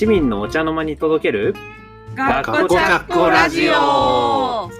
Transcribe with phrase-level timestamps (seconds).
[0.00, 1.54] 市民のお茶の間に届ける
[2.14, 4.70] 学校チャッコラジオ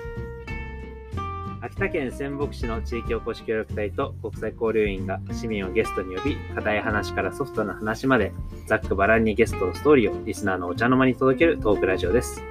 [1.60, 8.32] 秋田県仙北市の地域おこし協力隊と国際交流員が市民をゲストに呼び硬い話からソフトな話まで
[8.66, 12.42] ざっくばらんにゲストのストーリーをリスナーのお茶の間に届けるトークラジオです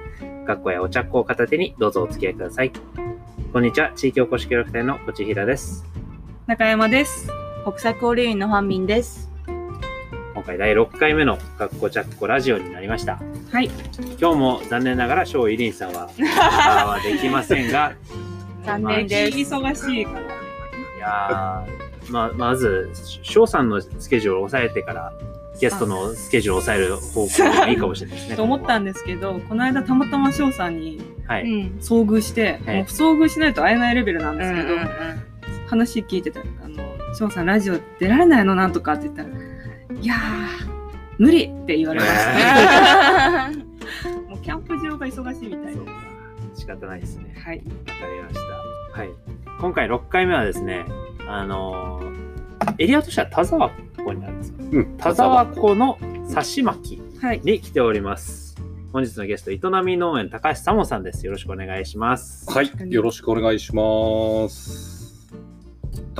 [0.46, 2.70] 学校やお茶っ子を片手にどうぞお付き合いください
[3.52, 5.84] こんにちは地域おこし協力隊のこちひらです
[6.46, 7.28] 中山です。
[7.64, 9.29] 国際交流員のファンミンです。
[10.40, 13.20] 今回第6回目の学校チャッコラジオになりました
[13.52, 13.68] はい。
[14.18, 17.92] 今日も残念ながら翔依林さんは はできませんが
[18.64, 19.36] 残まあ念です。
[19.36, 20.20] 忙しいから。
[20.20, 20.22] い
[20.98, 22.88] やーままず
[23.22, 25.12] 翔さんのスケジュールを抑えてから
[25.60, 31.50] ゲストのスケジュールを抑える方向でもいいかもしれないですねと思ったんでですけど、この間たまたま翔さんにはい、うん。
[31.82, 34.88] 遭遇して、はいもう遭遇しないと会えないレベルなんですけど、うんうん
[35.66, 36.82] 話聞いてたら、あの、
[37.14, 39.28] 翔さんラジオ出られないのなんとかって言ったら、
[40.00, 40.70] いやー、
[41.18, 43.50] 無理って言われました。
[44.28, 45.92] もうキャンプ場が忙しいみたいそうか
[46.54, 47.58] 仕方ないですねはい。
[47.58, 47.70] わか
[48.06, 49.00] りました。
[49.00, 49.10] はい。
[49.60, 50.84] 今回6回目はですね、
[51.26, 52.20] あのー
[52.78, 54.54] エリアとしては田沢湖になるんですよ。
[54.72, 57.40] うん、田沢湖の刺し巻きはい。
[57.44, 58.56] に来ております。
[58.92, 61.24] 本日のゲスト、営み農園高橋さもさんです。
[61.24, 62.50] よろしくお願いします。
[62.50, 64.99] はい、よろしくお願いします。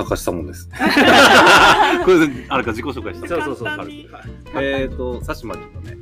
[0.03, 0.69] 高橋さもんです。
[2.05, 3.27] これで、あれか、自己紹介した。
[3.27, 3.65] そうそうそう。
[3.65, 4.09] 簡単に
[4.55, 5.97] えっ、と、刺し巻きのね、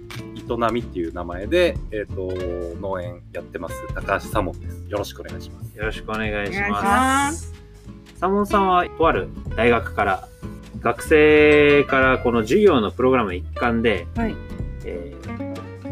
[0.69, 2.31] 営みっていう名前で、えっ、と、
[2.79, 4.85] 農園やってます、高橋さもんです。
[4.87, 5.77] よろしくお願いします。
[5.77, 6.69] よろしくお願いしま。
[6.69, 7.53] ます
[8.15, 10.27] サモンさんは、とある大学から、
[10.81, 14.35] 学生からこの授業のプログラムの一環で、はい。
[14.85, 15.49] えー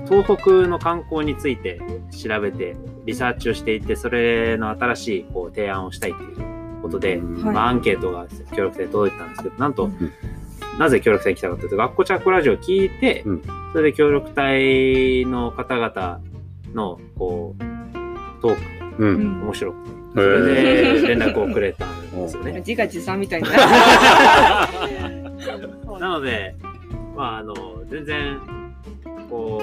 [0.08, 8.26] 東北の観光について調べてリサーチをしていてそれの新しいこう提案をしたいということで、まあ、アンケートが
[8.56, 10.12] 協力隊に届いてたんですけどなんと、ん。
[10.80, 13.42] なぜ協力隊に来たかというと学校チャックラジオを聞いて、うん。
[13.74, 16.22] それで協力隊の方々
[16.74, 17.62] のこう
[18.42, 18.56] トー
[18.98, 19.06] クう。
[19.06, 19.40] うん。
[19.40, 19.44] ん。
[19.44, 22.54] 面白くてへそれーで連絡をくれたんですよね。
[22.60, 23.58] 自画自賛みたいにな。
[26.00, 26.56] なので、
[27.16, 27.56] まあ、あの
[27.90, 28.40] 全然
[29.30, 29.62] こ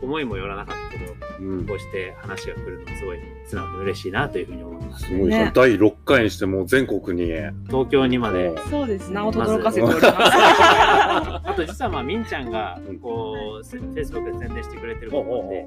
[0.00, 1.66] う思いもよらなかったところうん。
[1.66, 5.06] こうして話が来るのはすごい素直に嬉しいなというふうに思います。
[5.06, 7.32] すごいじゃん、ね第6回にしてもう全国に。
[7.66, 8.54] 東京にまで。
[8.70, 9.20] そうですね。
[9.20, 10.06] かせております。
[10.12, 15.66] あと実はまあ、みんちゃんがうん、こう、フェイスブックで宣伝してくれてることで、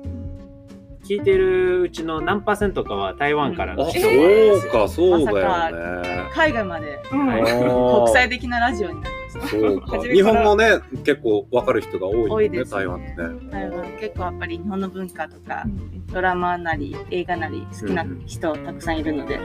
[1.05, 4.71] 聞いてるうちの何パーセントかは台湾からあ、の人そが多いんですよ。
[4.71, 6.05] うか、そうだよね。
[6.33, 9.14] 海外までうんはい国際的なラジオになりました。
[9.47, 10.03] そうか。
[10.03, 12.77] 日本もね、結構わかる人が多いよね、多いですね。
[12.77, 13.45] 台湾って。
[13.45, 13.51] ね。
[13.51, 16.05] 台湾結構やっぱり日本の文化とかうん。
[16.07, 19.39] ドラマなり映画なり好きな人たくさんいるので、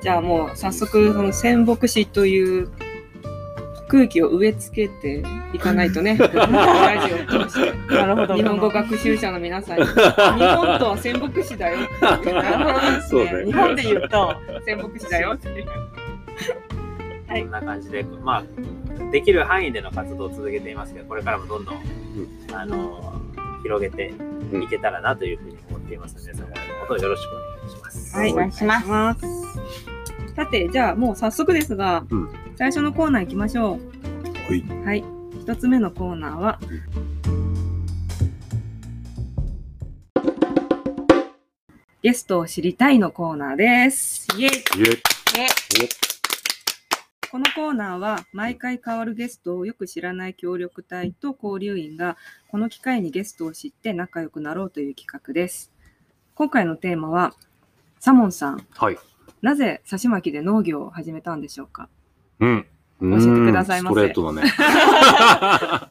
[0.00, 2.70] じゃあもう早速その仙北市という
[3.90, 7.94] 空気を植え付けていかないとね、 ラジオを通して。
[7.94, 12.34] なるほど日本語学習者の皆さんに、 日本とは仙北市だよっていう。
[12.36, 13.24] なるほどですね。
[13.24, 15.66] ね日本で言うと仙北市だよっていう。
[17.30, 21.76] こんな感じで、まあ、できる範囲での活動を続けていますけど、これからもどんどん、
[22.52, 23.20] あの、
[23.62, 24.12] 広げて
[24.52, 28.16] いけたらなというふうに思っていますので、皆さんのことをよろしくお願いします。
[28.16, 29.20] はいお願いします。
[30.34, 33.78] さて、じゃあもう早速ですが、うん最初のコーナー行きましょ
[34.48, 34.58] はい。
[34.60, 34.84] う。
[34.84, 35.04] はい。
[35.40, 36.60] 一つ目のコーナーは、
[42.02, 44.26] ゲストを知りたいのコーナーです。
[44.36, 46.09] イエイいえ
[47.30, 52.16] このコーナーは毎回変わるゲストをよく知らない協力隊と交流員が
[52.48, 55.72] この機会にゲストを知って仲良くなろうという企画です。
[56.34, 57.34] 今回のテーマは、
[58.00, 58.98] サモンさん、はい。
[59.42, 61.88] なぜ刺し巻きで農業を始めたんでしょうか？
[62.40, 62.66] うん。
[63.00, 65.90] 教えてくださいませうんストレートだね。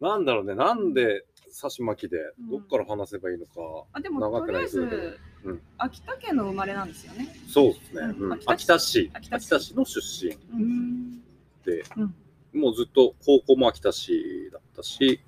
[0.00, 1.24] なんだろうね、なんで
[1.58, 2.18] 刺し巻きで、
[2.50, 3.52] どっから話せばいいのか。
[3.92, 7.28] あで長くなもとりあえりそうだけどず、うん秋田県の生まれなんですよね。
[7.48, 8.14] そうですね。
[8.18, 9.10] うんうん秋田市。
[9.14, 11.20] 秋田市の出身うん
[11.64, 12.14] で、うん
[12.54, 15.20] もうずっと高校も秋田市だったし、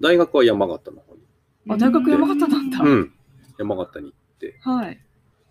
[0.00, 1.20] 大学は山形の方に。
[1.70, 2.78] あ大学山形なんだ。
[2.80, 3.12] うん。
[3.58, 4.58] 山形に行って。
[4.60, 5.00] はい。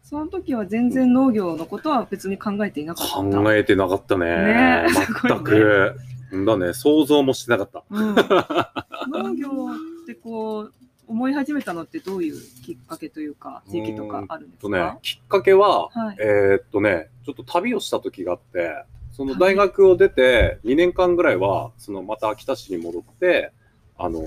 [0.03, 3.13] その時は全然農業のことは別に考えていなかった。
[3.15, 4.25] 考えてなかったね。
[4.25, 4.85] ね
[5.23, 5.95] 全く。
[6.45, 7.83] だね、想像もしてなかった。
[7.89, 8.15] うん、
[9.11, 9.49] 農業
[10.11, 10.73] ってこう
[11.07, 16.17] 思い始めたのってどういうきっかけというか時期とかあるんですとねか、、きっかけは、はい。
[16.19, 18.83] えーっとね、ちょっと旅をした時があって、
[19.13, 23.51] その大学を出て2年間ぐらいは、そのまた秋田市に戻って、
[23.97, 24.25] あのー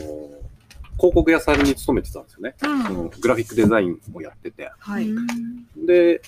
[0.97, 2.55] 広告屋さんに勤めてたんですよね。
[2.63, 4.71] うんそのグラフィックデザインをやってて。
[4.79, 5.09] はい。
[5.87, 6.21] で、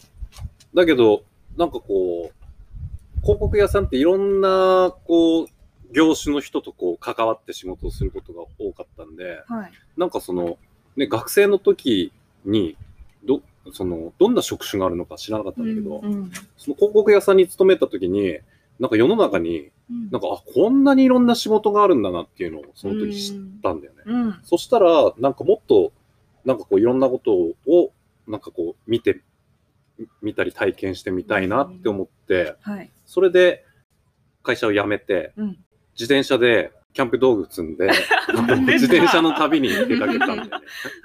[0.73, 1.25] だけど、
[1.59, 5.47] なんかこう、広告屋さんっていろんな、こう、
[5.93, 9.73] 業種の人とこう関わって仕事をすることが多かったんで、はい。
[9.97, 10.59] なんかその、
[10.97, 12.13] ね、学生の時
[12.45, 12.77] に、
[13.25, 13.41] ど、
[13.73, 16.31] その、どんな職種があるのか知らなかったんだけど、うん。
[16.57, 18.39] その広告屋さんに勤めた時に、
[18.81, 19.71] なんか世の中に、
[20.11, 24.03] なんか、あ、こんなにいろんな仕事があるんだなっていうのをその時知ったんだよね。
[24.07, 24.41] うん。
[24.43, 25.93] そしたら、なんかもっと、
[26.45, 27.93] なんかこういろんなことを、
[28.27, 29.21] なんかこう見て、
[30.21, 32.91] 見たり体験してみたいなって思って、はい。
[33.07, 33.65] それで
[34.43, 35.59] 会社を辞めて、うん。
[36.03, 37.87] 自転車でキャンプ道具積んで、
[38.67, 40.51] 自転車の旅に出かけたんだよね。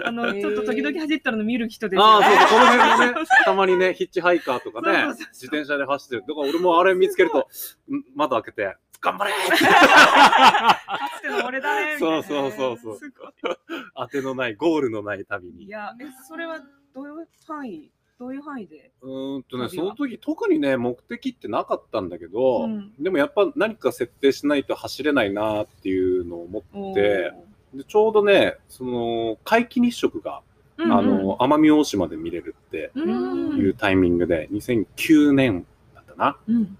[0.03, 2.38] あの、ちょっと時々走ったの見る人ですああ、よね。
[2.39, 6.21] そうそう、この辺のね、たまにね、ヒッチハイカーとかねそうそうそう、自転車で走ってる。
[6.27, 11.93] だから俺もあれ見つけると、ん窓開けて、頑張れ かつての俺だね。
[11.93, 13.59] みたいなそうそうそうそう
[13.95, 15.65] 当てのない、ゴールのない旅に。
[15.65, 16.59] いや、え、それは
[16.93, 22.91] どういう範囲どういう範囲でうーんとね、その時特にね、目的ってなかったんだけど、うん。
[22.99, 27.31] でもやっぱ何か設定しないと走れないなっていうのを思って、
[27.73, 30.41] でちょうどね、その、皆既日食が、
[30.79, 33.51] おーあの、奄美大島で見れるってうん。
[33.51, 36.37] うんいうタイミングで、2009年だったな。
[36.47, 36.77] うん。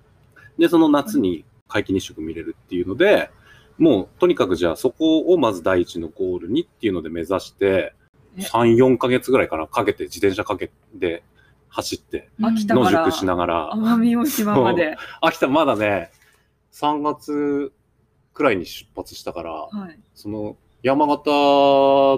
[0.58, 3.30] で、その夏に皆既日食見れるっていうので、
[3.78, 7.97] もうとにかくじゃあそこをまず第一のゴールにっていうので目指して、え
[8.38, 11.24] 3、4ヶ月ぐらいかな、かけて自転車かけて
[11.70, 12.56] 走って、野
[12.90, 14.98] 宿しながら、奄美大島まで。
[15.22, 16.12] 秋田まだね、
[16.72, 17.72] 3月
[18.34, 20.00] くらいに出発したから、はい。
[20.14, 21.30] その山形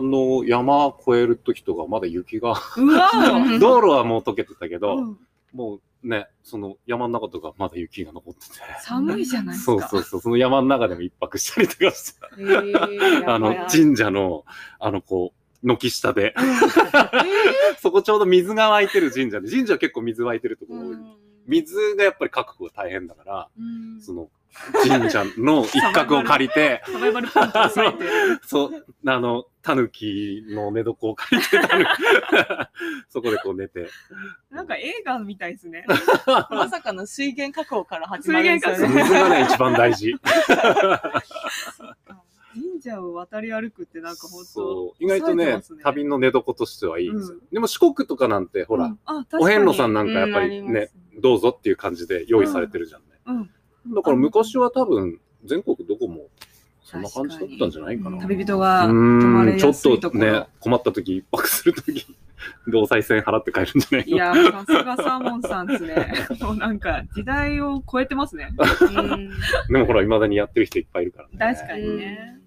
[0.04, 2.56] の山越える時とかまだ雪が、
[3.60, 5.18] 道路はもう溶けてたけど、うん。
[5.54, 8.56] もうね、その山の中とかまだ雪が残ってて。
[8.81, 9.71] 寒いじゃないですか。
[9.71, 14.45] そうそうそう、その山の中でも一泊したりとかして、えー あの神社の、
[14.80, 16.34] あのこう、軒下で、
[17.82, 20.98] そこちょうど水が湧いてる神社で、神社は結構水湧いてるところ多い。
[21.48, 24.30] 水がやっぱり確保が大変だから、うんその
[24.84, 26.82] 神社の一角を借りて。
[28.46, 31.90] そう、あの、タヌキの寝床を借りて、タヌキ
[33.10, 33.90] そこでこう寝て。
[34.50, 35.86] なんか映画みたいですね。
[36.50, 39.04] まさかの水源確保から始まるんですよ水ね。
[39.04, 40.16] 水がね、一番大事。
[42.80, 45.04] 神社を渡り歩くってなんか本当そう。
[45.04, 47.38] 意外とね旅の寝床としてはいいんですよ。
[47.38, 49.00] うんでも四国とかなんて、ほら、うん
[49.40, 53.08] お遍路さんなんかやっぱりねます、どうぞっていう感じで用意されてるじゃんね。
[53.26, 53.50] うん
[53.96, 56.28] だから昔は多分、全国どこも
[56.84, 58.20] そんな感じだったんじゃないかな。
[58.20, 60.26] 旅人がう泊まれーん、ちょっやすいところ。
[60.26, 62.06] とね、困った時、一泊する時、
[62.68, 66.14] 同賽線払って帰るんじゃないいや、さすがサーモンさんですね。
[66.42, 68.50] もうなんか時代を超えてますね。
[68.58, 68.86] う
[69.18, 69.30] ん
[69.72, 71.56] でもほら、未だにやってる人いっぱいいるからね。
[71.56, 72.40] 確かにね。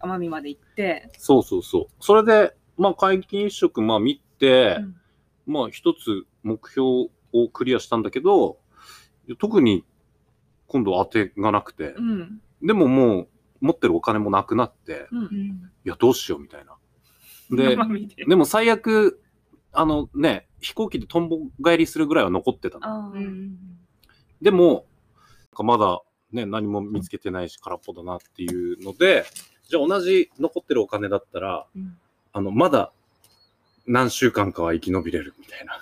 [0.00, 1.10] 奄美まで行って。
[1.18, 1.86] そうそうそう。
[2.00, 4.96] それで、まあ、皆既日食、まあ見て、うん
[5.46, 8.58] まあ一つ目標をクリアしたんだけど、
[9.38, 9.84] 特に
[10.66, 12.40] 今度当てがなくて、うん。
[12.62, 13.28] でももう
[13.60, 15.16] 持ってるお金もなくなって、う。
[15.16, 15.26] うんん
[15.84, 16.76] いや、どうしようみたいな。
[17.50, 18.24] で、で。
[18.26, 19.22] でも最悪、
[19.72, 23.12] あのね、飛行機でとんぼ帰りするぐらいは残ってたの。
[24.42, 24.86] でも、
[25.58, 26.02] まだ
[26.32, 29.24] ね、何も見つけてないし空っぽだなっていうので、
[29.68, 31.96] じゃあ同じ残ってるお金だったら、うん
[32.36, 32.92] あの、まだ
[33.86, 35.80] 何週間かは生き延びれるみたいな。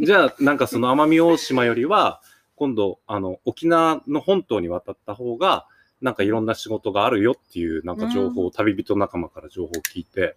[0.04, 2.20] じゃあ、なんかその奄美大島よりは、
[2.56, 5.68] 今度、あの、沖縄の本島に渡った方が、
[6.00, 10.34] なんかいろんな仕事があるよっていう、なんか情報を、旅人仲間から情報を聞いて、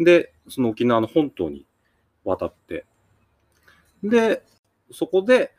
[0.00, 1.64] で、その沖縄の本島に
[2.24, 2.84] 渡って、
[4.02, 4.42] で、
[4.90, 5.52] そこで、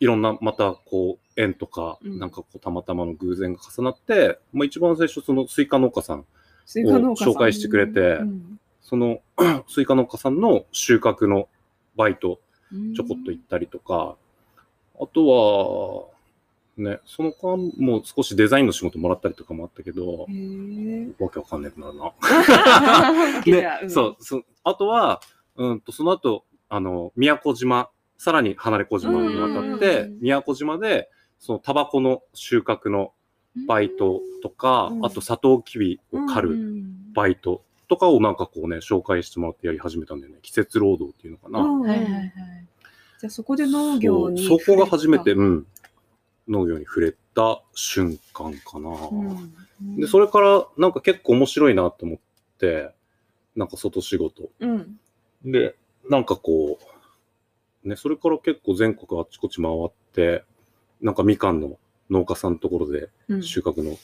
[0.00, 2.18] いろんな、また、こう、縁とか、うん。
[2.18, 6.24] なんかこう、たまたまの偶然が重なって、まあ一番最初、そのスイカ農家さん
[6.66, 7.32] スイカ農家さん。
[7.32, 8.60] 紹介してくれてうん。
[8.80, 9.20] その
[9.68, 11.48] スイカ農家さんの収穫の
[11.96, 12.40] バイト
[12.72, 12.94] うん。
[12.94, 14.16] ちょこっと行ったりとか、
[15.00, 16.12] あとは、
[16.76, 21.22] ね、その間も少しデザインの仕事もらったりとかもあったけどへ、ー。
[21.22, 22.12] わけわかんなくなるな。
[23.44, 23.90] じでゃあうん。
[23.90, 24.44] そう、そう。
[24.64, 25.20] あとは、
[25.56, 31.10] うんと、その後、あの、宮古島、さらに離れ小島に渡ってうん、宮古島で、
[31.42, 33.12] そのタバコの収穫の
[33.66, 40.38] バイトとか、うんあとサトウキビを刈るうんバイトとかをなんかこうね、紹介してもらってやり始めたんだよね。
[40.40, 41.58] 季節労働っていうのかな。
[41.58, 42.32] うんはいはいはい。
[43.20, 45.66] じゃあそこで農業にそうそこが初めて、触うん、
[46.48, 48.92] 農業に触れた瞬間かな。
[49.98, 52.18] で、それからなんか結構面白いなと思っ
[52.58, 52.94] て、
[53.56, 54.48] なんか外仕事。
[54.60, 54.98] うん
[55.44, 55.74] で、
[56.08, 56.78] なんかこ
[57.84, 60.44] う、ね、それから結構全国あっちこっち回って、
[61.02, 61.78] なんかみかんの
[62.10, 63.96] 農家さんのところでうん収穫の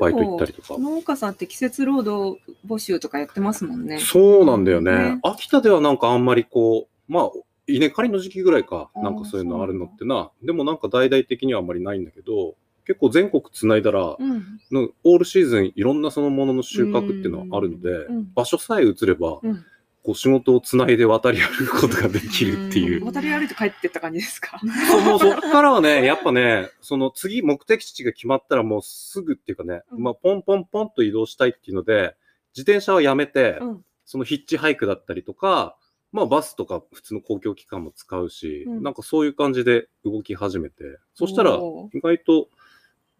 [0.00, 0.78] バイト行ったりとか。
[0.78, 3.98] 農家さんって季節労働募集とかやってますもんね。
[3.98, 7.30] そうなんだよねね秋田ではなんかあんまりこう、まあ、
[7.66, 12.54] 稲刈りの時期ぐらいか、なんかそういうのあるのってな、でもなんか大々的にはあんまりないんだけど、
[12.86, 14.60] 結構全国つないだら、うん。
[14.70, 19.64] のオールシーズンいろんなそのものの収穫っていうのはあるので、うん場所さえ移れば、うん。
[20.02, 23.04] こう仕事をつないで渡り歩くことができるっていう。
[23.04, 24.60] 渡り歩いて帰ってった感じですか？
[24.90, 32.16] そうもうそっからはね、やっぱね、その次目的地が決まったらもうすぐっていうかね、うんまあポンポンポンと移動したいっていうので、
[32.56, 33.84] 自転車はやめて、うん。
[34.06, 35.76] そのヒッチハイクだったりとか、
[36.12, 41.60] まあバスとか普通の公共機関も使うし、うんなんかそういう感じで動き始めて、そしたら
[41.92, 42.48] 意外と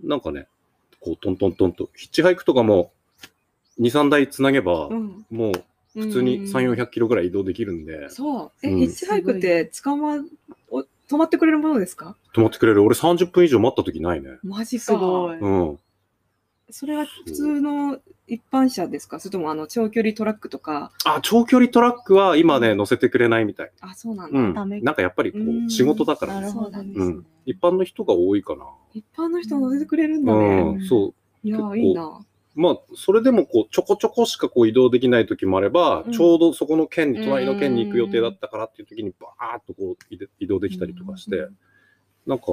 [0.02, 0.48] なんかね、
[1.00, 2.90] こうトントントンと、ヒッチハイクとかも
[3.78, 5.24] 2、3台つなげば、うん。
[5.30, 5.52] もう
[5.94, 8.66] 普通に3、400キロぐらい移動できるんで、そう。
[8.66, 10.18] え、うんヒッチハイクって捕ま、
[10.70, 12.16] お止まってくれるものですか？
[12.34, 12.82] 止まってくれる。
[12.84, 14.38] 俺30分以上待った時ないね。
[14.44, 14.84] マジか。
[14.84, 15.38] すごい。
[15.38, 15.78] うん。
[16.72, 19.18] それは普通の一般車ですか？
[19.18, 20.92] それともあの長距離トラックとか？
[21.04, 23.72] あ、長距離トラックは今ね、乗せてくれないみたい。
[23.80, 24.38] あ、そうなんだ。
[24.38, 24.54] うん。
[24.54, 26.40] ダメなんかやっぱりこう仕事だからね。
[26.42, 26.92] なるほどですね。
[26.94, 27.26] うん。
[27.44, 28.66] 一般の人が多いかな。
[28.94, 30.62] 一般の人乗せてくれるんだうね。
[30.76, 30.86] ん。
[30.86, 31.14] そう。
[31.42, 32.20] いやいいな。
[32.54, 41.56] まあ、それでもこう、ちょこちょこしかこう移動できない時もあれば、うんちょうどそこの県に、隣の県に行く予定だったからっていう時に、バーっとこう移動できたりとかして、うん
[42.26, 42.44] なんか、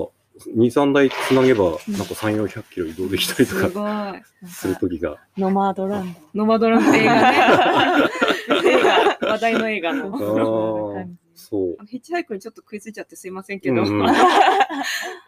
[0.56, 1.80] 2、3台つなげば、なんか
[2.14, 3.74] 3、400キロ移動できたりとすごい。
[3.74, 5.18] かなんするか時が。
[5.38, 7.38] ノマドランノマドランド映画ね。
[8.66, 8.84] 映
[9.22, 11.08] 画、話題の映画あの。
[11.38, 11.86] ーそう。
[11.86, 14.06] ヒッチハイクにちょっと食いついちゃってすいませんけど、うんうん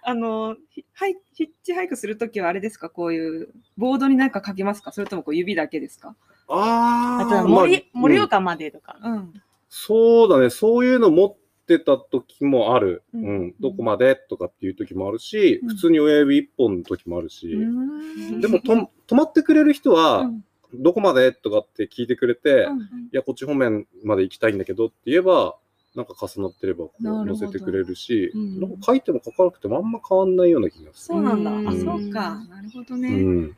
[0.01, 2.89] あのヒハイヒッチハイクするときはあれですか？
[2.89, 4.91] こういうボードに何か書きますか？
[4.91, 6.15] それともこう指だけですか？
[6.47, 8.97] ああと森、まあ岡までとか。
[9.03, 9.33] うん。
[9.69, 10.49] そうだね。
[10.49, 11.35] そういうの持っ
[11.67, 13.03] てた時もある。
[13.13, 13.55] ううんん。
[13.59, 17.53] どこまでとかっていう時もあるし、うん普通に親指一本の時もあるし。
[17.53, 25.57] うんでもと、止まってくれる人は、うんどこまでとかって聞いてくれて、うんいや、こっち方面まで行きたいんだけどって言えば、
[25.95, 31.51] なんか重なってればこうなるほど乗せてくれるし、うんなんか書いても書かなくてもあんま変わんないような気がすそうなんだ。
[31.51, 32.43] うんあ、そうか。
[32.49, 33.01] なるほどる。
[33.01, 33.09] ね。
[33.09, 33.55] うん。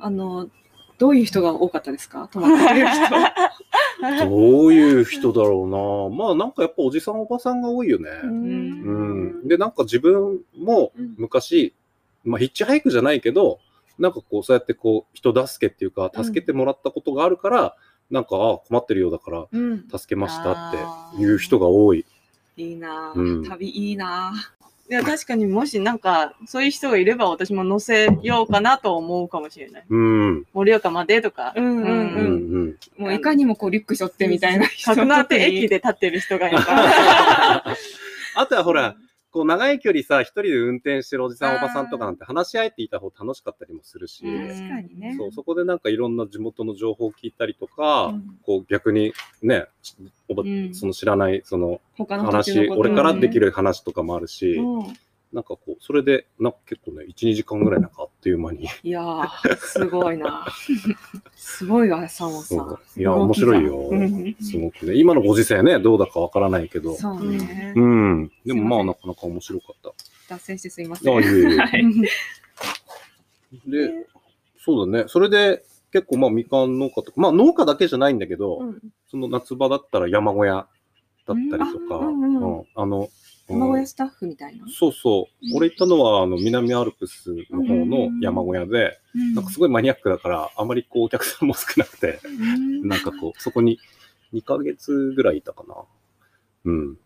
[0.00, 0.48] あの、
[0.98, 2.28] どういう人が多かったですか？
[2.32, 4.28] 泊まってる人。
[4.28, 6.16] どういう人だろうな。
[6.24, 8.08] まあなんかやっぱおじさんおばさんが多いよね。
[8.22, 9.48] ううんん。
[9.48, 11.74] で、なんか自分もうん昔、
[12.24, 13.58] まあヒッチハイクじゃないけど、
[13.98, 17.76] なんかこうそうやってこう人助けっていうか、助けてもらったことがあるから、
[18.10, 19.88] なんか、あ困ってるようだから、うん。
[19.88, 20.72] 助けましたっ
[21.16, 22.04] ていう人が多い。
[22.56, 23.48] いいなうんぁ。
[23.48, 24.58] 旅いいなぁ。
[24.90, 29.84] いや、確かにもしなんか、そういう人がいれば私も乗せようかなと思うかもしれない。
[29.88, 30.46] うん。
[30.54, 31.52] 盛岡までとか。
[31.54, 33.02] うんうんううんうん。
[33.02, 35.68] もういかにもこうリュック背負ってみたいな人角館駅で。
[35.68, 37.64] で立ってる人がいるから。
[38.34, 38.96] あとはほら、
[39.30, 44.48] こう長い距離さ、一人で運転してるおじさんおばさんとかなんて話し合えていた方が楽しかったりもするし、うん。
[44.48, 45.14] 確かにね。
[45.18, 48.38] そう、そこでなんかいろんな地元の情報を聞いたりとか、うん。
[48.44, 49.66] こう逆にね、
[50.28, 50.74] おばうん。
[50.74, 53.46] その知らないその話、こと俺からできる。
[53.46, 54.96] る話とかもあるし、うん
[55.32, 58.66] なんかこう、それで、なんか結構ね、1、2時間ぐらいなんかあっという間に。
[58.82, 60.46] いやー、すごいな。
[61.36, 62.54] すごいわ、サモさ。
[62.56, 64.34] んいや、面白いようん。
[64.40, 64.94] すごくね。
[64.94, 66.94] 今のご時世ね、どうだかわからないけど。
[66.96, 67.80] そうねう。
[67.80, 68.32] ん。
[68.46, 69.92] でもまあ、なかなか面白かった。
[70.34, 71.16] 脱線してすいません。
[71.16, 71.84] あいえいえはい
[73.66, 74.06] で、
[74.64, 75.04] そうだね。
[75.08, 78.78] それで、結構まあみかん農家とか、まあ農家だけじゃないんだけど、うん
[79.10, 80.68] その夏場だったら山小屋だっ
[81.26, 83.08] たりとか、うんあうんうんうんあの、
[83.48, 84.66] 卵屋スタッフみたいな。
[84.68, 85.52] そうそうう。
[85.52, 88.98] ん俺行ったのは、あの、南アルプスの方の山小屋で、
[89.34, 93.78] なんかすごいマニアックだから、あまりこうお客さんも少なくて、うんなんかこう、そこに
[94.32, 95.74] 2ヶ月ぐらいいたかな。
[96.64, 96.98] うん。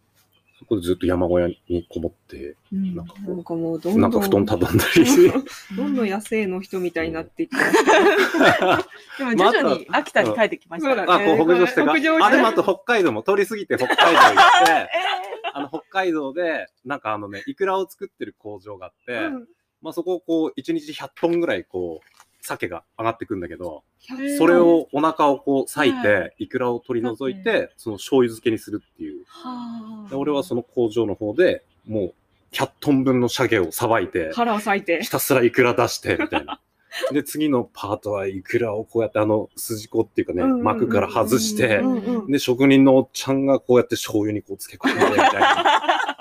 [0.62, 5.38] そこでずっと山小屋にこもって、うんなんかこうなんかもうどんどん、なんか布団畳んだりして。
[5.76, 7.57] どんどん野生の人みたいになっていって。
[9.19, 10.95] でも徐々に秋田に帰ってきました。
[10.95, 11.90] ねあ、こう北上してか。
[11.90, 14.90] 北上してあ、でもあと北海道も通り過ぎて北海道行って、
[15.52, 19.49] あの北海道で、なんかあのね、イクラを作ってる工場があって、うん
[19.83, 22.12] まあそこをこう、1日100トンぐらいこう、
[22.42, 29.25] 鮭が上がってくんだけど、百それをお腹をこう裂いはて、イクラを取り除いて、その醤油漬けにするっていう。
[29.26, 32.14] はで俺はその工場の方でもう
[32.52, 35.11] 100トン分の鮭をさばいて、腹を裂いてひ。
[35.11, 36.61] たすらイクラ出して、みたいな。
[37.12, 41.80] で、次のパートはイクラをこうやってあの筋子っていうかね、膜から外して
[42.28, 46.00] で、職人のおっちゃんがこうやって醤油にこう漬け込んで、みたいな。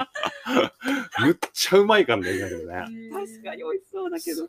[1.20, 2.74] むっちゃうまいからね、だけどね。
[3.12, 4.48] 確かに美味しそうだけど。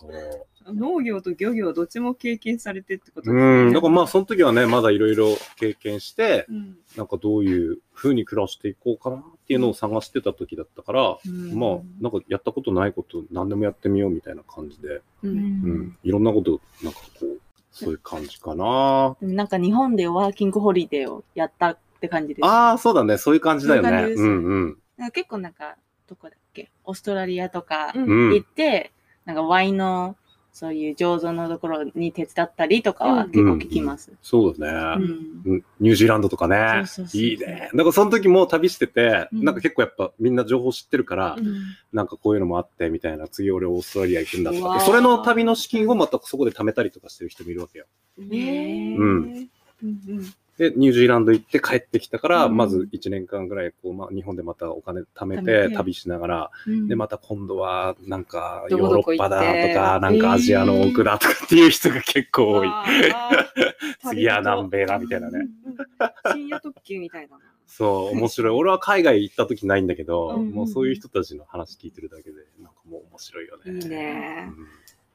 [0.73, 17.41] 農業と漁業どっちも経験されてってことですうん、だからまあその時はね、まだいろいろ経験して、うんなんかどういう風に暮らしていこうかなっていうのを探してた時だったから、うんまあなんかやったことないこと何でもやってみようみたいな感じで、ううんうん、いろんなこと、なんかこう、
[17.73, 19.17] そういう感じかな。
[19.23, 22.45] なんか日本でワーキングホリデーをやったって感じです。
[22.45, 23.17] ああ、そうだね。
[23.17, 23.89] そういう感じだよね。
[23.89, 24.79] そういう感じですうんうん。
[25.03, 25.75] なんか結構なんか、
[26.07, 26.71] どこだっけ？
[26.85, 28.05] オーストラリアとかうん。
[28.05, 28.93] うん行って、
[29.25, 30.15] なんかワインの
[30.53, 34.13] そういう醸造のところに手伝ったりとかは結構聞きます。
[34.23, 35.05] そうだね。
[35.45, 35.55] うん。
[35.55, 35.65] うん。
[35.81, 36.85] ニュージーランドとかね。
[36.87, 37.07] そうそう。
[37.09, 37.69] そういいね。
[37.73, 39.45] なんかその時も旅してて、うん。
[39.45, 41.57] なんか結構やっぱみんな情報知ってるから、うん。
[41.93, 47.87] なんかこういうのもあってみたいな、次俺オーストラリア行くんだとかそれの旅の資金をまたそこで貯めたりとかしてる人もいるわけよ。
[48.21, 48.97] へー。
[48.97, 49.51] うん。
[49.83, 62.69] うんうんで、ニュージーランド行って帰ってきたから、うんまず1年間ぐらいこう、まあ、日本でまたお金貯めてて旅しながら、うんで、また今度はなんかヨーロッパだとか、なんかアジアの奥だとかっていう人が結構多い。
[64.09, 65.49] 次は南米だみたいなね。
[66.33, 67.43] 深夜特急みたいだな。
[67.67, 68.53] そう、面白い。
[68.55, 73.73] 俺は海外行った時ないんだけど、うんもうそういう人たちの話聞いてるだけで、なんかもう面白いよね。
[73.73, 74.51] いいね。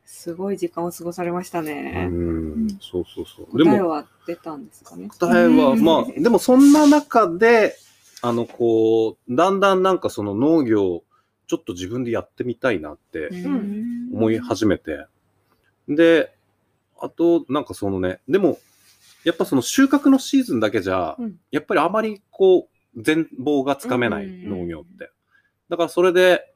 [0.09, 2.05] すごい時間を過ごされましたうね。
[2.05, 2.13] ん。
[2.13, 3.57] うん、そうそうそう。
[3.57, 5.09] で答えも、は出たんですかね？
[5.09, 7.75] 答えは、うんまあ、でもそんな中で、
[8.21, 11.03] あの、こう、だんだんなんかその農業、
[11.47, 15.05] ちょっと自分でやってみたいなってうん思い始めて。
[15.89, 16.33] で、
[16.99, 18.59] あと、なんかそのね、でも、
[19.25, 25.11] やっぱその収穫のシーズンだけじゃ、うんやっぱりあまりこう、全貌がつかめない、うん農業って。
[25.69, 26.53] だからそれで、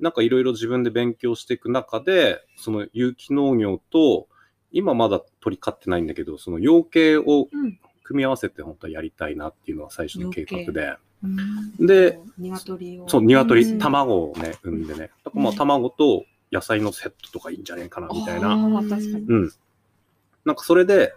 [0.00, 4.28] なんかいろいろ自分で勉強していく中で、その有機農業と、
[4.72, 10.96] 今まだ取り交ってないんだけど、その養鶏をうん組み合わせて本当はやりたいなっていうのは最初の計画で。
[11.22, 13.08] うんで、鶏を。
[13.08, 15.10] そう、鶏、うん卵をね、産んでね。
[15.24, 18.52] だからまあうん卵と野菜のセットとかいいんじゃねえかな、みたいな。
[18.52, 19.24] あー確かに。
[19.26, 19.50] うん。
[20.44, 21.14] なんかそれで、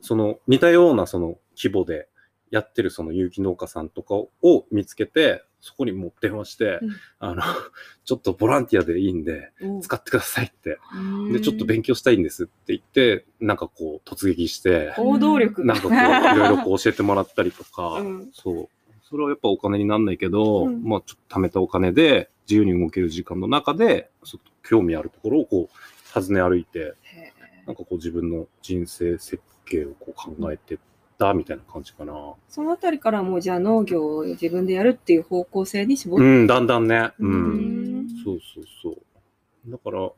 [0.00, 2.08] その似たようなその規模で
[2.50, 4.30] やってるその有機農家さんとかを
[4.70, 6.90] 見つけて、そこにもう電話して、うん。
[7.18, 7.42] あの、
[8.04, 10.78] ちょっとボランティアでいいんで、お使ってくださいって。
[10.94, 11.32] うん。
[11.32, 15.64] で、ちょっと勉強したいんですって言って、なんかこう突撃して、行動力。
[15.64, 18.30] なんかこう、いろいろこう教えてもらったりとか、 うん。
[18.32, 18.68] そう。
[19.02, 20.82] それはやっぱお金になんないけど、うん。
[20.84, 27.32] まあちょっと貯めたお金で、自由に動ける時間の中で、ちょっと興味あるところをこう、訪ね歩いて、へ
[27.66, 30.78] なんかこう自分の人生設計をこう考えてっ
[31.18, 32.12] たみたいな感じかな。
[32.12, 36.24] ーそのあたりからもうじゃあ農業を自分でやるっていう方向性に絞って。
[36.24, 37.10] うん、だんだんね。
[37.18, 37.26] う。
[37.26, 39.70] うんんそうそうそう。
[39.70, 40.16] だから、も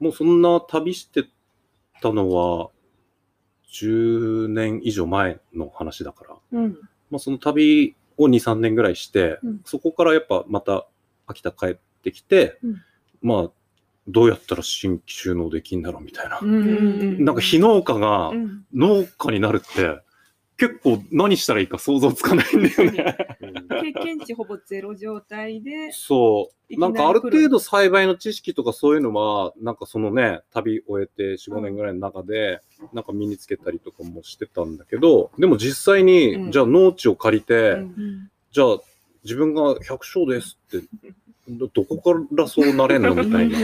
[0.00, 1.24] うそんな旅して
[2.02, 2.70] たのは、
[3.72, 6.36] 10年以上前の話だから。
[6.52, 6.78] うん。
[7.10, 10.86] まあその旅を2、3年ぐらいして、うんそこからやっぱまた
[11.26, 12.82] 秋田帰ってきて、うん
[13.22, 13.50] まあ、
[14.10, 16.40] どうやったら新規収納できんだろうみたいな。
[16.42, 18.64] なんか非農家がうん。
[18.74, 20.00] 農家になるって、
[20.60, 23.16] 結構何したらいいか想像つかないんだよね。
[23.80, 26.78] 経験値ほぼゼロ状態で、そう。
[26.78, 32.60] なんかある程度栽培の知識とかそういうのは、なんかそのね、旅終えて4、5年ぐらいの中で、
[32.92, 36.50] なんか身につけたりとかもしてたんだけど、でも実際に、うん。
[36.52, 38.30] じゃあ農地を借りて、うん。
[38.52, 38.80] じゃあ
[39.24, 40.86] 自分が百姓ですって、
[41.58, 43.58] どどこからそうなれんのみたいな。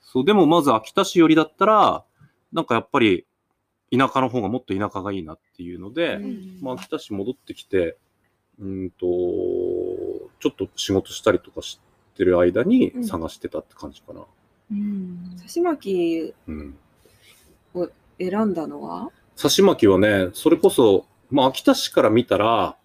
[0.00, 2.04] そう、でもまず秋田市寄りだったら、
[2.52, 3.26] なんかやっぱり
[3.90, 7.96] 田舎の方がもっと田舎がいいなっていうので、うんまあ、秋田市戻ってきて、
[8.60, 9.06] うんと、
[10.40, 11.80] ちょっと仕事したりとかし
[12.16, 14.24] てる間にうん探してたって感じかな。
[14.70, 16.78] うん刺し巻きうん。
[17.74, 19.10] を選んだのは？
[19.36, 22.76] 刺し巻きはね、それこそ、まあ、秋田市から見たら、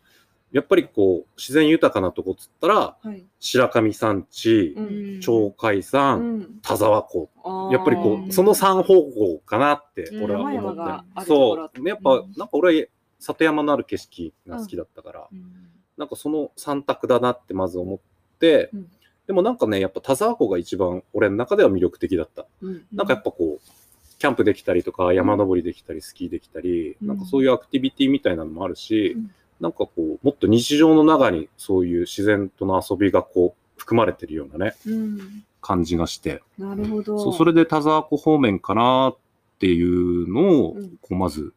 [0.52, 3.26] やっぱりこう、自然豊かなとこっつったら、はい。
[3.40, 4.82] 白神山地、う
[5.18, 5.20] ん。
[5.22, 6.60] 鳥海山、うん。
[6.62, 7.30] 田沢湖。
[7.72, 10.24] やっぱりこう、その3方向かなってうん。
[10.26, 11.26] 俺は思って。
[11.26, 11.88] そう。
[11.88, 12.88] やっぱ、なんか俺は
[13.20, 15.54] 里山のある景色が好きだったから、うん。
[15.98, 18.00] なんかその3択だなってまず思っ
[18.40, 18.92] て、うん。
[19.28, 22.46] でもなんかね、やっぱ田沢湖が一番俺の中では魅力的だった。
[22.62, 22.86] うん。
[22.92, 27.08] なんかやっぱこう、キャンプできたりとか、山登りできたり、スキーできたり、うん。
[27.08, 35.44] なんかそういうアクティビティみたいなのもあるし、うんなんかこう、もっと日常の中にそういう自然との遊びがこう、含まれてるようなね、うん。
[35.62, 37.20] 感じがして、なるほど。
[37.20, 39.18] そうそれで田沢湖方面かなっ
[39.60, 40.90] ていうのを、うん。
[41.02, 41.54] こうまず、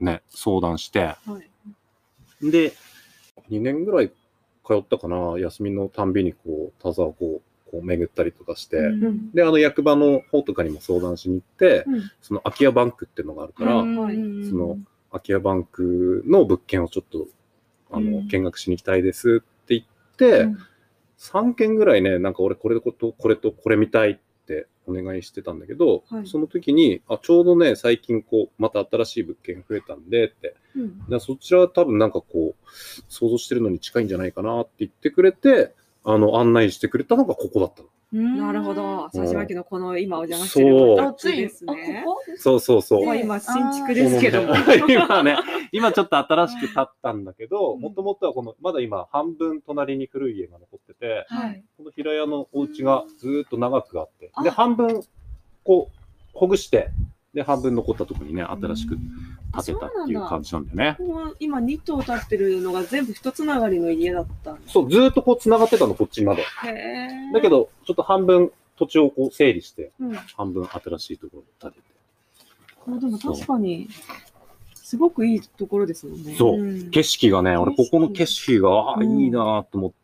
[0.00, 1.16] ね、相談して、は
[2.42, 2.50] い。
[2.50, 2.72] で、
[3.50, 4.10] 2年ぐらい
[4.66, 9.30] 通ったかな、休みのたんびにこう、田沢湖をこう巡ったりとかして、うん。
[9.32, 12.10] で、あの役場の方とかにも相談しに行って、うん。
[12.20, 13.96] その空き家バンクっていうのがあるから、うん。
[13.96, 14.16] はい。
[14.48, 14.78] その
[15.10, 17.26] 空き家バンクの物件をちょっと、
[17.90, 18.28] あの、うん。
[18.28, 19.84] 見学しに行きたいですって言っ
[20.16, 20.58] て、うん。
[21.18, 26.26] 3件ぐらいね、なんか俺これとこれとこれ見たいってお願いしてたんだけど、はい。
[26.26, 31.06] その時に、あ、ちょうどね、最近こう、また新しい物件増えたんでって、うん。
[31.08, 32.68] でそちらは多分なんかこう、
[33.08, 37.88] 想像してるのに近いんじゃないかなって言ってくれて、あの、案内してくれたのがここだったの。
[38.12, 39.04] なるほど。
[39.04, 42.04] うん佐島家のこの今お邪魔してそうるあ、つい、ですあ、ね。
[42.36, 43.06] そうそうそう。
[43.06, 44.54] まあ今新築ですけども。
[44.88, 45.36] 今ね、
[45.72, 51.64] 今ちょっと新しく建ったんだけど、うんもともとはこの、まだ今半分隣に古い家が残ってて、はい。
[51.76, 55.02] この平屋のお家がずーっと長くあって、あで、半分、
[55.64, 55.96] こう、
[56.32, 56.90] ほぐして、
[57.34, 58.96] で、半分残ったところにね、新しく
[59.64, 60.96] 建てたっていう感じなんだよね。
[60.98, 64.58] ここ今2棟建ってるのが全部一つながりの家だったん。
[64.66, 66.42] そう、ずーっとこう繋がってたの、こっちまで。
[66.42, 67.08] へえ。
[67.32, 70.14] だけど、ちょっと半分土地をこう整理して、うん。
[70.36, 71.84] 半分新しいところを建てて。
[72.88, 73.88] あでも確かに、
[74.74, 76.34] すごくいいところですもんね。
[76.36, 79.99] そううん景色がね、俺ここの景色が、ああ、いうんいなと思って、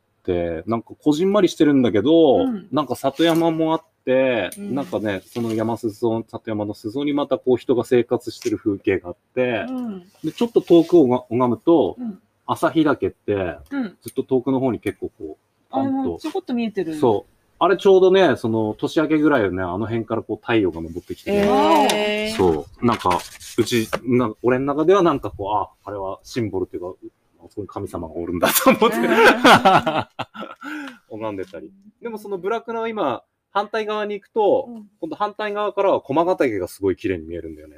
[0.66, 10.00] なんかこじんまりしてるんだけど、うんなんか里山もあって、うんなんかね、その山裾、里山の裾にまたこう人が生活してる風景があって、うん。
[10.24, 12.20] で、ちょっと遠くをが拝むと、うん。
[12.46, 13.96] 朝日岳って、うん。
[14.02, 15.38] ずっと遠くの方に結構こ
[15.70, 16.96] あ、でほんともちょこっと見えてる。
[16.96, 17.32] そう。
[17.58, 22.86] あれちょうどね、その年明けぐらいよね、あの辺からこう太陽が昇ってきて、えー、そう。
[22.86, 23.18] なんか、
[23.58, 26.98] うち、な俺の中ではなんかこう、あ、あれはシンボルっていうか、
[27.46, 28.96] あそこに神様がおるんだと思って、
[31.10, 31.70] 拝んでたり。
[32.02, 37.76] でもそのブラックの今、反対側に行くと、うん今度反対側からは駒ヶ岳がすごい綺麗に見えるんだよね。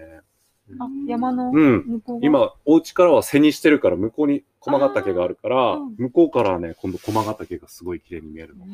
[0.79, 1.85] あ、山のうん。
[1.87, 2.27] 向こうが。
[2.27, 8.65] 今、お家からは背にしてるから、向こうに駒ヶ岳があるから、うん向こうからはね、今度駒ヶ岳がすごい綺麗に見えるの。
[8.67, 8.69] へ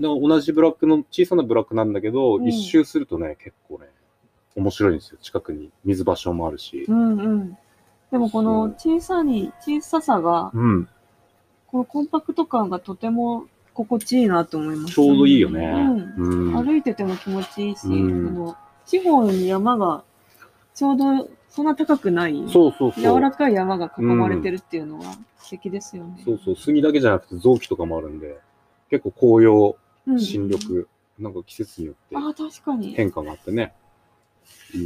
[0.00, 3.86] で同じブラックの、小さなブラックなんだけど、うん一周するとね、結構ね、
[4.56, 5.18] 面白いんですよ。
[5.20, 6.92] 近くに水場所もあるしー。
[6.92, 7.58] うんうん。
[8.12, 10.88] でもこの小さに、小ささが、うん。
[11.66, 14.94] このコンパクト感がとても心地いいなと思います。
[14.94, 15.64] ちょうどいいよね。
[16.18, 16.64] うんうん。
[16.64, 20.04] 歩いてても気持ちいいし、うんこの地方に山が
[20.74, 23.02] ちょうどそんな高くない、そうそうそう。
[23.02, 25.04] 柔らかい山が囲まれてるっていうのは
[25.38, 26.20] 素敵ですよね。
[26.22, 26.56] そうそう。
[26.56, 28.38] 杉だけじゃなくて臓器とかもあるんで、
[28.90, 30.86] 結構紅葉、うん新緑、
[31.18, 32.92] なんか季節によってああ、確かに。
[32.92, 33.72] 変化があってね。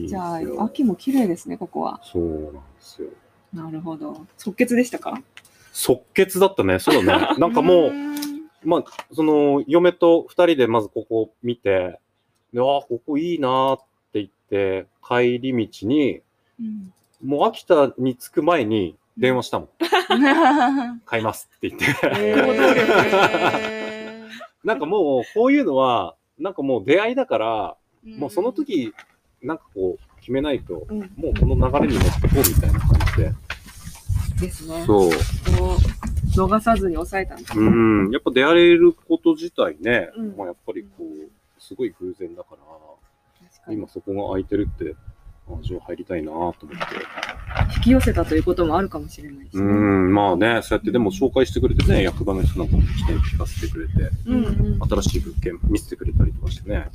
[0.09, 0.62] じゃあ、よ。
[0.62, 2.00] 秋も綺麗ですね、ここは。
[2.02, 3.09] そうなんですよ。
[3.55, 4.26] なるほど。
[4.37, 5.22] 即決でしたか？
[5.72, 6.79] 即決だったね。
[6.79, 7.37] そうだね。
[7.38, 7.92] なんかもう、
[8.64, 12.00] まあ、その、嫁と二人でまずここ見て、
[12.52, 13.81] で、ああ、ここいいなーっ
[14.12, 16.20] て言って、帰り道に、
[16.61, 16.92] うん。
[17.24, 19.68] もう秋田に着く前に電話したもん。
[21.07, 21.87] 買いますって言って。
[24.64, 28.92] なんかもう、こういうのは、なんかもう出会いだから、もうその時、
[29.42, 33.33] なんかこう、決めないと、うんもうこの流れに乗ってこうみたいな感じで。
[34.46, 34.85] ですね。
[34.87, 35.11] そう。
[36.37, 37.66] 逃さずに抑えたんですね。
[37.66, 38.11] うん。
[38.11, 42.57] やっぱ出会えること自体ね、うんまあやっぱりこう、すごい偶然だか
[43.66, 44.94] ら、今そこが空いてるって、
[45.49, 46.66] あじゃあ入りたいなと思って。
[47.77, 49.62] 引き寄せたということもあるかもしれないですね。
[49.62, 54.79] うん、まあね、そうやってでも紹介してくれてね、役場の人なんかも来て聞かせてくれて、うんうん。
[54.79, 56.88] な新しい物件見せてくれたりとかしてね。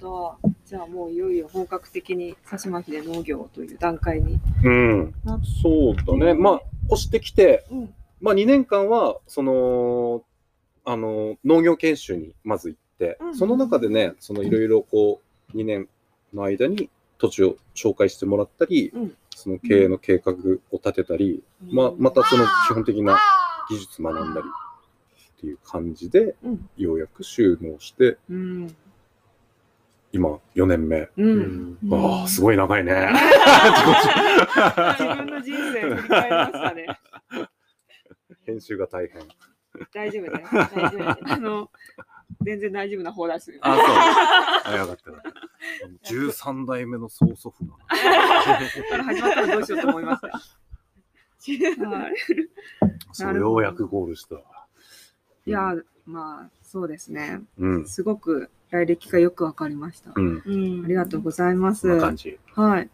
[0.00, 0.36] ど。
[0.64, 4.38] じゃあもういよいよ本格的に佐島秀農業という段階に。
[4.64, 5.14] うん。
[5.62, 6.34] そうだね。
[6.34, 6.60] まあ、
[6.92, 7.94] 越してきて、うん。
[8.20, 10.24] まあ2年間は、その、
[10.84, 15.20] あの、農業研修にまず行って、うんその中でね、そのいろいろこ
[15.54, 15.88] う、2年
[16.34, 20.34] の間に土地を紹介してもらったり、うんその経営の計画を
[20.78, 23.20] 立てたり、まあ、またその基本的な
[23.70, 24.46] 技術学んだり
[25.38, 26.68] っていう感じで、うん。
[26.76, 28.76] ようやく収納して、うん。
[30.18, 30.98] 今4年目。
[30.98, 31.12] う。
[31.16, 31.94] うんん。
[31.94, 32.92] ああ、すごい長いね。
[34.98, 36.86] 自分の人生振り返りましたね。
[38.44, 39.22] 編集が大変。
[39.94, 40.48] 大丈夫だよ。
[40.52, 41.18] 大丈夫だよ。
[41.22, 41.70] あの、
[42.42, 43.56] 全然大丈夫な方だし。
[43.60, 43.76] あ、
[44.64, 44.74] そう。
[44.74, 45.32] あ、よかったよかっ
[46.02, 46.12] た。
[46.12, 47.76] 13代目の曽祖父が。
[49.04, 50.28] 始まったらどうしようと思いました。
[51.88, 52.14] は い
[53.12, 54.42] そう、ようやくゴールしたわ。
[55.46, 55.76] いや、
[56.06, 57.40] まあ、そうですね。
[57.58, 57.88] うん。
[57.88, 60.12] すごく来歴がよくわかりました。
[60.14, 60.42] うん。
[60.44, 61.88] うんありがとうございます。
[61.88, 62.90] はい。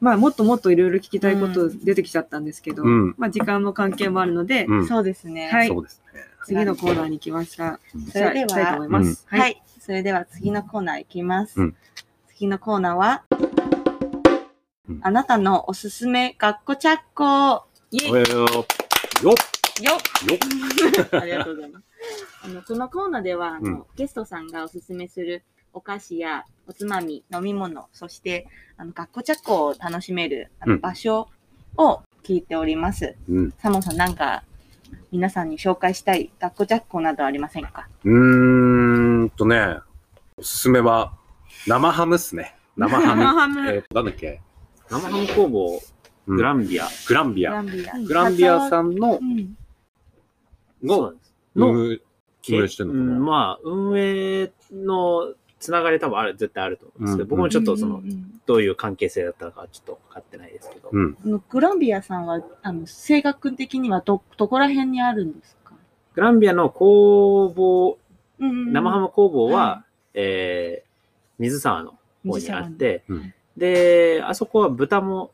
[0.00, 4.86] まあ、もっともっといろいろ聞きたいこと出てきちゃったんですけど、うんまあ、時間の関係もあるので、うん。
[4.86, 5.48] そうですね。
[5.48, 6.20] はいそうですね。
[6.46, 7.80] 次のコーナーに行きました。
[8.12, 9.24] それではいと思います。
[9.28, 11.60] はい、それでは次のコーナーいきます。
[11.60, 11.76] うん
[12.36, 13.22] 次のコーナーは、
[14.88, 18.38] うんあなたのおすすめ学校チャッコイエイおよよ。
[18.38, 18.46] よっ
[19.22, 21.84] よよっありがとうございます。
[22.44, 31.28] あのこのコーナーではあの、うんゲストさんがおすすめするお菓子やおつまみ、飲み物、そしてあの学校チャッコを楽しめるあのうん場所
[31.76, 33.16] を聞いております。
[33.28, 33.54] うん。
[33.58, 34.44] サモンさん、なんか
[35.10, 37.88] 皆さんに紹介したい学校チャッコなどありませんか？
[38.04, 39.78] うーんとね、
[40.36, 41.14] おすすめは、
[41.66, 42.56] 生ハムっすね。
[42.76, 43.22] 生ハム。
[43.22, 44.40] 生ハムえっと、なんだっけ？
[44.90, 45.80] 生ハム工房
[46.26, 47.50] うんグランビアグランビア。
[47.50, 47.98] グランビア。
[47.98, 49.56] グランビアさんのう、ん。
[50.86, 52.00] そうなんですのむ
[52.50, 53.04] 運営してんのかな。
[53.04, 57.28] うんまあ、運営のつながり多分ある、絶対あると思うんですけど、うん。
[57.30, 58.02] 僕もちょっとその、
[58.46, 61.16] どういう関係性だったのかはちょっと分かってないですけど、うん。
[61.48, 65.72] グランビアさんは、あの、性格的にはど、どこら辺にあるんですか？
[66.14, 67.98] グランビアの工房、
[68.40, 68.72] うんうんうん。
[68.72, 70.94] 生ハム工房は、はえー
[71.36, 73.34] 水沢の方にあって、うん。
[73.56, 75.32] で、あそこは豚も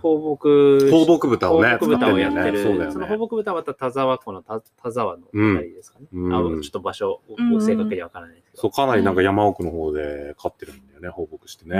[0.00, 2.62] 放牧、放牧豚をね、放牧豚をやってる。
[2.62, 6.06] よねその放牧豚はまた田沢湖の田田沢のあたりですかね。
[6.12, 8.62] うんあうんちょっと場所、うん正確には分からないですけど。
[8.62, 11.76] そう、かなりなんか山奥の方で飼ってるんだよね、放牧してね。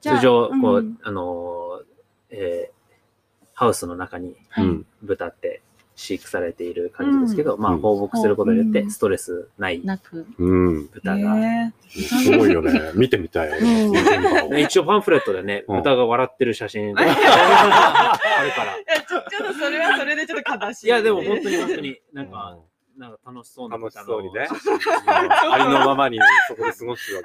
[0.00, 2.78] 通常、こう、んあのー、えー
[3.54, 4.36] ハウスの中に。
[5.02, 5.62] 豚って
[5.98, 9.80] 飼育されている感じですけど、まあうん放牧することによっうんてストレスない。
[9.80, 11.36] 豚が。
[11.38, 12.92] へすごいよね。
[12.94, 13.50] 見てみたい。
[13.62, 17.14] ね一応パンフレットでね、うん豚が笑ってる写真 あるか
[18.64, 18.76] ら。
[19.08, 22.58] ちょちょっとそれはそれでちょっと悲しいや、でも本当に本当に、なんか、
[22.96, 24.48] なんか楽しそうな楽しそうにね。
[25.50, 27.22] ありのままにそこで過ごしてるわ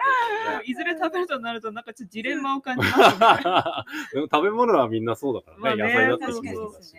[0.47, 3.03] けだ いずれ食べるとなると、なんかちょっとジレンマを感じますね。
[4.13, 5.61] でも食べ物はみんなそうだからね。
[5.63, 6.93] まあね野菜だったり確かにもそうだし。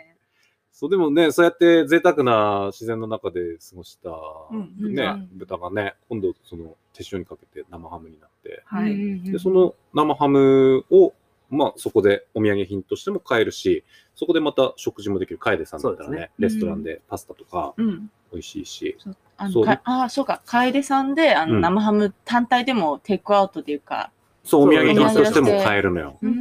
[0.74, 4.10] そう、でもね、そうやって贅沢な自然の中で過ごした、
[4.50, 9.22] うんね、うん豚がね、今度その手塩にかけて生ハムになって、はい。
[9.22, 11.14] で、その生ハムを、
[11.48, 13.84] まあそこでお土産品としても買えるし、
[14.16, 15.38] そこでまた食事もできる。
[15.38, 18.10] 楓さんだったらねねレストランでパスタとかうん。
[18.32, 24.10] 美味しいし、そうあそうのかあ、そうか、楓さんで、あの、うん生ハム単体でもテイクアウトというか。
[24.42, 26.18] そう、お土産品としても買えるのよ。
[26.20, 26.34] ううん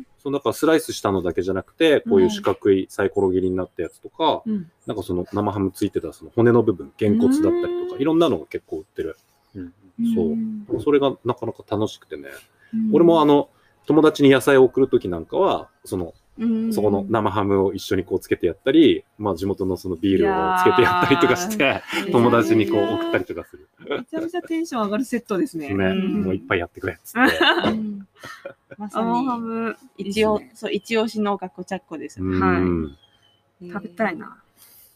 [0.00, 0.06] ん。
[0.22, 4.70] そう、だからスライスしたのだけじゃなくて、こういう四角いサイコロ切りになったやつとか、うん。
[4.86, 9.16] なんかその生ハムついてたその骨の部分、げんこつだったりとか、うんいろんなのが結構売ってる。
[9.54, 9.72] うん
[10.14, 12.28] そうそれがなかなか楽しくてね。
[12.72, 13.50] うん俺もあの、
[13.86, 16.12] 友達に野菜を送るときなんかは、その、うん
[16.72, 23.68] そこの生ハムを一緒にこうつけてやったり、まあ地元のそのビールをつけてやったりとかして、友達にこう送ったりとかする。
[23.80, 25.68] めちゃめちゃテンション上がるセットですね。
[25.74, 27.20] ね、んもういっぱいやってくれっつって。
[27.68, 28.08] うん
[28.78, 32.22] まさ生ハに、ム、一応そう、一押しのガコチャッコです。
[32.22, 32.96] うん
[33.60, 34.16] 食べたい。
[34.16, 34.38] な。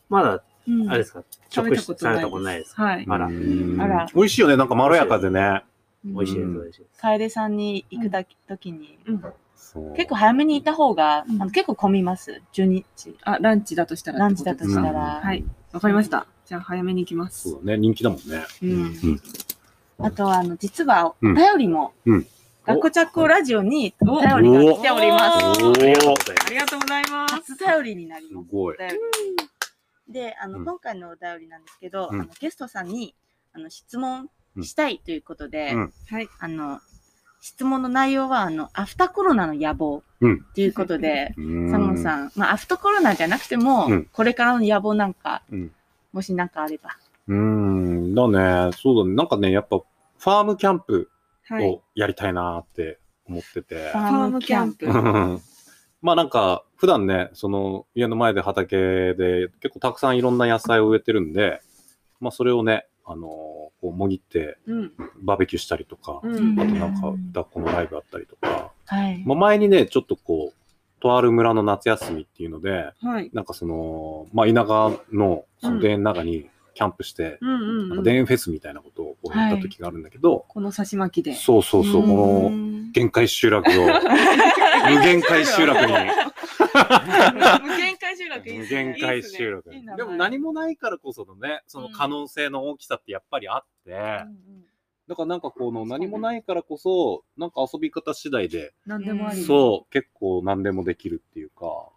[0.08, 2.74] まだ、うんあれですか、食べた食されことないです。
[2.74, 3.06] たことないですか？
[3.06, 3.06] はい。
[3.06, 4.56] あらうんあら美味しいよね。
[4.56, 5.62] なんかまろやかでね。
[6.04, 7.00] 美味しいです、うん美味しいです。
[7.00, 8.98] 楓さんに行くだけ時に、
[9.96, 12.40] 結構早めに行った方が、うんあの結構混みます。
[12.52, 13.16] 12時。
[13.22, 15.20] あ、ランチだとしたらランチだとしたうんら。
[15.22, 15.44] はい。
[15.72, 16.26] わかりました。
[16.46, 17.50] じゃあ早めに行きます。
[17.50, 17.78] そうだね。
[17.78, 18.44] 人気だもんね。
[18.62, 19.20] うんうん
[19.98, 22.26] あとは、あの、実は、おうん便りも、うん
[22.66, 25.64] ガコチャッコラジオにおお便りが来ております。
[25.64, 27.34] おありがとうございありがとうございます。
[27.36, 28.48] 初便りになります。
[28.48, 28.76] すごい
[30.08, 33.14] で、あの、うん今回のお便りなんですけど、うんあのゲストさんに
[33.52, 34.28] あの質問
[34.62, 36.28] したいということで、うんはい。
[36.40, 36.80] あの、
[37.46, 45.70] 質問の内容は、あの、アフターコロナの野望うんということで、うんサモンさん、まあ、アフターコロナじゃなくても、うんこれからの野望なんか、うん
[46.12, 46.96] もしなんかあれば。
[47.28, 48.28] うーん、だ
[48.68, 48.72] ね。
[48.72, 49.14] そうだね。
[49.14, 51.08] なんかね、やっぱ、ファームキャンプ
[51.44, 51.68] はい。
[51.68, 53.90] をやりたいなって思ってて。
[53.90, 55.40] ファームキャンプうん
[56.02, 61.60] まあなんか、普段ね、その家の前で畑で結構たくさんいろんな野菜を植えてるんで、
[62.18, 63.30] まあそれをね、あのー
[63.80, 64.92] こうもぎってうん。
[65.22, 66.58] バーベキューしたりとか、うん。
[66.58, 69.22] あとなんか抱っこのライブあったりとか、はい。
[69.26, 73.30] まあ前にね、ちょっとこう、とある村の夏休みっていうので、はい。
[73.32, 78.04] なんかその、まあ田舎のその田園の中にキャンプして、うんうんなんかうん。
[78.04, 81.34] 田園フェスみたいなことをやった時があるんだけど、この差し巻きで。
[81.34, 83.72] そうそうそう、このの、限界集落を、
[84.90, 88.84] 無限界集落に、無限回集落いいっすね。
[88.84, 93.92] 無限界集落いいっすねでも何もないからこそのね、その可能性の大きさってやっぱりあって、
[95.08, 99.42] だからなんかこの何もないからこそ、なんか遊び方次第で、何でもあり。
[99.42, 101.88] そう、結構何でもできるっていうか、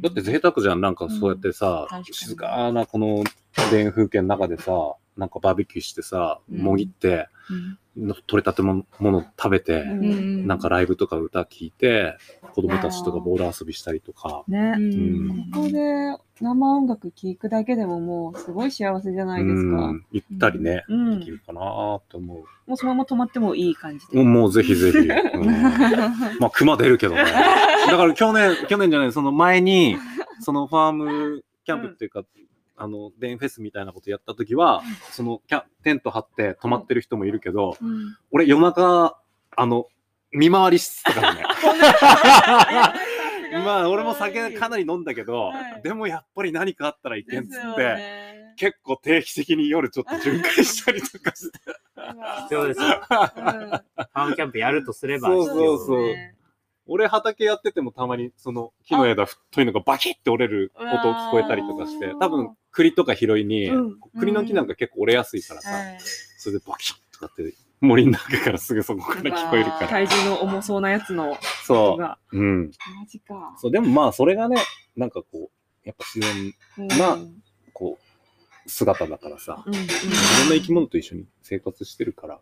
[0.00, 4.72] だって贅沢じゃん、なんかそうやってさ、静かなこの田園風景の中でさ、
[5.16, 6.58] なんかバーベキューしてさ、うん。
[6.58, 7.78] もぎって、うん
[8.26, 12.16] 取れたてのもの食べて、うんなんかライブとか歌聴いて、
[12.54, 14.76] 子供たちとかボール遊びしたりとか、ね。
[14.76, 19.94] んここで生音楽聴くだけでももうすごい幸せじゃないですかう。
[19.94, 21.60] んゆったりね、うんできるかな
[22.08, 22.34] と思
[22.66, 24.16] もうそのまま止まってもいい感じう。
[24.16, 24.30] もうで。
[24.30, 24.98] もうぜひぜひ。
[24.98, 25.46] うん
[26.38, 27.24] まあ、熊出るけどね。
[27.86, 29.96] だから去年、去年じゃない、その前に、
[30.40, 32.24] そのファームキャンプっていうか、
[32.76, 38.16] あの、デンフェスみたいなことやった時は、そのキャテント張って泊まってる人もいるけど、うん。
[38.30, 39.18] 俺夜中、
[39.56, 39.86] あの、
[40.32, 41.44] 見回りしてたからね。
[43.64, 45.82] まあ、俺も酒かなり飲んだけど、はい。
[45.82, 48.54] でもやっぱり何かあったらいけんっつって、ね。
[48.56, 51.58] 結構定期的に夜ちょっと巡回したりとかして。
[52.42, 52.86] 必要ですよ。
[52.86, 52.92] うん。
[52.92, 56.02] ファームキャンプやるとすれば、そうそうそう。
[56.02, 56.35] ね
[56.86, 64.00] 俺畑やっててもたまにその木の枝太いのがバキッて折れる音聞こえたりとかして多分栗とか拾いに、うん。
[64.18, 65.98] 栗の木なんか結構折れやすいからさ、はい
[66.38, 69.88] それでバキッとかって森の中からすぐそこから聞こえるから。
[69.88, 72.18] 体重の重そうなやつの音そが。
[72.32, 72.70] う、うん、
[73.00, 73.54] マジか。
[73.58, 74.56] そうでもまあそれがね
[74.96, 75.48] なんかこう
[75.82, 76.54] やっぱ自然
[76.98, 77.42] まあうん。
[77.72, 79.76] こう姿だからさいろん。
[79.76, 79.82] な
[80.54, 82.40] 生き物と一緒に生活してるから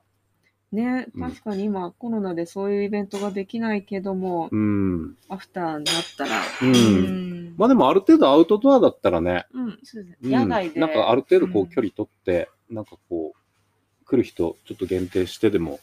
[0.75, 1.31] ね、うん。
[1.31, 6.75] 確かに今コロナでそういうイベントができないけども、うん、アフターになったら、うん。
[6.75, 7.55] うん。
[7.57, 10.81] まあでもある程度アウトドアだったらね、うん、そうで野外で。
[10.81, 11.69] なんかある程度こううん。
[11.69, 15.81] 距離取って、なんかこう来る人ちょっと限定してでも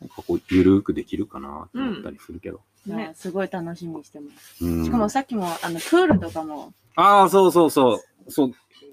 [0.00, 4.64] なんかこうゆるーくできるかなって思ったりするけど、ね、すごい楽しみにしてます。
[4.64, 4.84] うん。
[4.84, 8.52] しかもさっきも、あの、プールとかも、ああそうそうそうそう。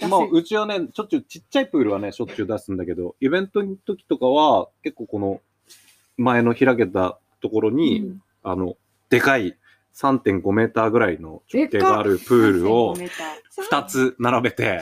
[0.10, 5.42] まあ、うちはね、しょっちゅう、ちっちゃいプールはね、しょっちゅう出すんだけど、イベントの時とかは、結構この、
[6.18, 8.22] 前の開けたところに、うん。
[8.44, 8.76] あの、
[9.10, 9.58] でかい
[9.96, 13.10] 3.5メーターぐらいの直径があるプールを3.5メー
[13.72, 14.82] 2つ並べて、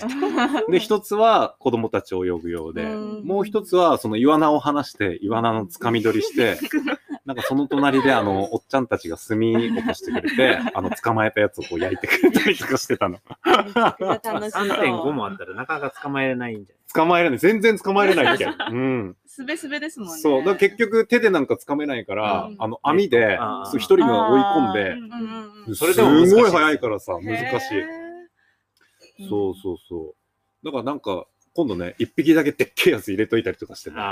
[0.70, 3.26] で、1つは子供たち泳ぐようで、うん。
[3.26, 6.58] もう1つはそのイワナを離して、イワナのつかみ取りして、
[7.26, 13.17] なんかその隣であの、おっちゃんたちが炭起こしてくれて、あの、捕まえたやつをこう焼いてくれたりとかしてたの。
[13.46, 14.67] めちゃくちゃ楽しそう。
[14.67, 17.39] 3.5もあったらなかなか捕まえれないんじゃ捕まえれない。
[17.39, 18.45] 全然捕まえれないっけ。
[18.71, 19.15] うん。
[19.26, 20.21] すべすべですもんね。
[20.21, 20.39] そう。
[20.39, 23.38] だから結局手でなんか掴めないから、うんあの網で
[23.73, 24.95] 一人が追い込んで、
[25.67, 25.76] うん。
[25.76, 27.76] それでもすごい早いからさ、難し
[29.19, 29.23] い。
[29.26, 30.15] いそうそうそ
[30.63, 30.65] う。
[30.65, 33.95] だからなんか、今度ね、一匹だけでっけえやつ入れといたりとかしてね。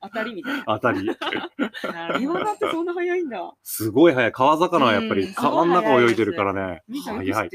[0.00, 0.64] あ当たりみたいな。
[0.66, 1.10] 当たり。
[1.10, 3.52] ってそんな早いんだ。
[3.62, 4.32] すごい早い。
[4.32, 5.34] 川魚はやっぱりうん。
[5.34, 6.82] 川の中泳いでるからね。
[7.04, 7.50] 早い。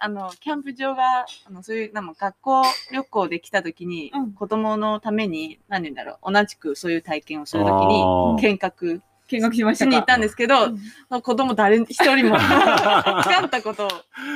[0.00, 4.32] あの、キャンプ場が、あの、そういう、なんか学校旅行で来た時に、うん。
[4.32, 8.40] 子供のために、何て言うんだろう、同じくそういう体験をする時に、あー。
[8.40, 9.02] 見学。
[9.26, 10.66] 見学しましたに行ったんですけど、
[11.10, 11.22] うん。
[11.22, 12.38] 子供誰一人も。
[12.38, 13.90] 使ったことを、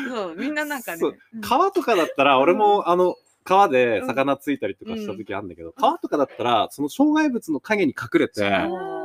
[0.09, 1.03] そう、みんななんかね。
[1.42, 3.14] 川とかだったら、俺もあの、
[3.48, 8.42] 川で魚ついたりとかした時あるんだけど、川とかだったら、その障害物の影に隠れて、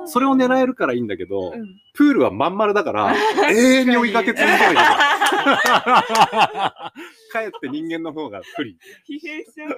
[0.05, 3.13] それを狙えるからいいんだけど、うんプールはまん丸だから、
[3.51, 4.75] 永遠に追いかけ続けない。
[4.75, 6.91] か
[7.35, 8.75] えって人間の方が不利。
[9.07, 9.77] 疲弊しちゃう。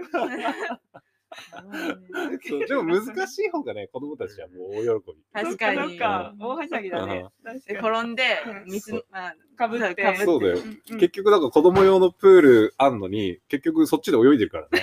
[2.48, 5.24] そうでも難しい方がね、子供たちはもう大喜び。
[5.34, 5.90] 確かに。
[5.90, 7.26] そっか、大はしゃぎだね。
[7.68, 7.88] で確。
[7.88, 8.24] 転んで
[8.66, 10.58] うん、水、まあ、かぶってそうだよ。
[10.58, 14.82] うんうん結局、だから子供用のプールあんのに、結局そっちで泳いでるからね。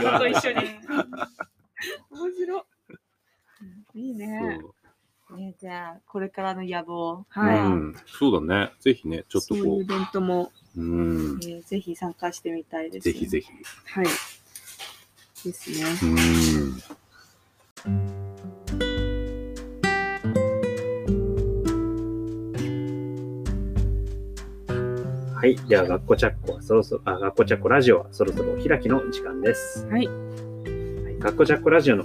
[0.00, 0.56] ずっと一緒に。
[2.10, 2.58] 面白
[3.94, 4.00] い。
[4.00, 4.58] いいね。
[4.62, 4.74] そう
[5.36, 7.58] ね、じゃあ、これからの野望、はい。
[7.60, 8.72] うん、そうだね。
[8.80, 13.48] ぜひね、ちょっとこそういうイベントも、う、うん、えーぜひ参加してみたいです、ぜひぜひ。
[13.84, 14.06] はい。
[15.44, 15.86] ですね。
[16.02, 16.80] うん。
[25.40, 25.56] はい。
[25.68, 29.86] では、学校チャッコはそろそろ、あ、学校チャッコラジオはそろそろお開きの時間です。
[29.86, 30.06] はい。
[30.06, 32.04] はい、学校チャッコラジオの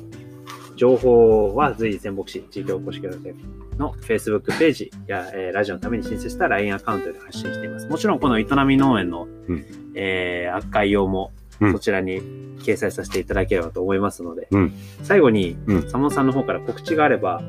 [0.78, 3.36] 情報は随時仙北市地域おこし協力隊
[3.78, 7.88] の Facebook ページや、えーラジオのために申請した LINE アカウントで発信しています。
[7.88, 11.71] もちろんこの営み農園の、うんえー概要もうん。
[11.73, 12.21] そちらに
[12.59, 14.73] 掲載させていただければと思いますので、うん。
[15.03, 15.81] 最後に、うん。
[15.83, 17.41] 佐野さんの方から告知があれば、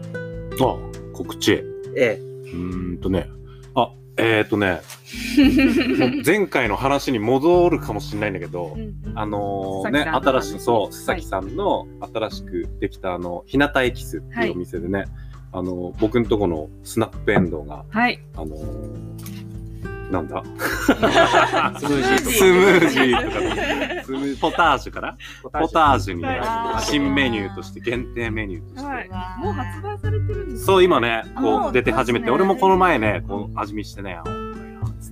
[0.61, 0.77] あ、
[1.13, 1.63] 告知。
[1.97, 3.29] えうーんとね。
[3.75, 4.81] あ、えっ、ー、とね、
[6.25, 8.77] 前回の話に戻るかもしれないんだけど、
[9.15, 15.07] あのーね、新しい、そう、須崎さんの新しくできた、あの、日向エキスっていうお店でね、
[15.53, 18.21] あの、僕んとこのスナップエンドウが、はい。
[18.35, 19.06] あのー
[20.11, 20.43] なんだ？
[20.43, 23.41] ー、スムージーとスムージーとか。
[23.41, 25.17] ね、スムーポタージュかな。
[25.43, 26.15] ポタージュ。
[26.15, 26.25] に
[26.81, 29.09] 新メニューとして、限定メニューとして、はい。
[29.39, 34.19] もう発売されてるんですそう、今ね、こもうう出て始めて、俺もこの前ね、こう味見してね、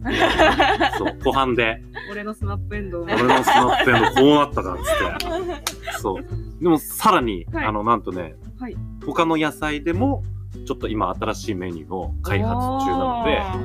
[0.98, 3.04] そう、後半で、俺のスナップエンドウ。
[3.04, 5.92] 俺のスナップエンドこうなったかっつって。
[5.98, 6.24] そう。
[6.62, 7.64] でもさらに、はい。
[7.66, 8.76] あの、なんとね、はい。
[9.04, 10.22] 他の野菜でも、
[10.66, 13.56] ちょっと今新しいメニューを開発中なので、あ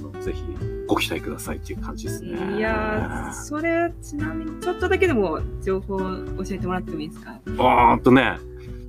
[0.00, 0.42] のぜひ
[0.90, 2.56] ご期待くださいっていう感じですね。
[2.56, 6.04] いやー、それ、ちなみに、ちょっとだけでも情報教
[6.50, 7.38] えてもらってもいいですか？
[7.58, 8.38] あーっとね、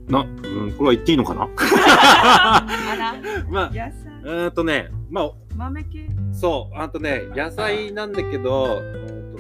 [0.08, 1.48] な、うん、これは言っていいのかな？
[1.58, 2.66] あ
[2.98, 3.16] ら、
[3.52, 3.92] まあ、野菜、
[4.24, 6.08] うーんとね、まあ、豆系。
[6.34, 8.82] そう、あとね、野菜なんだけど、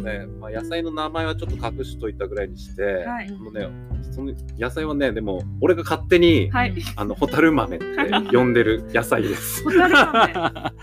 [0.02, 3.28] ね、まあ、野菜の名前はちょっと隠しといたぐらいにして、はい。
[3.28, 3.70] あのね、
[4.12, 6.74] その野菜はね、でも、俺が勝手に、はい。
[6.96, 7.86] あの、ホタル豆って
[8.36, 9.64] 呼んでる野菜です。
[9.68, 10.74] ま